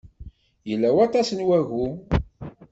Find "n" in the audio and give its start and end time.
1.33-1.45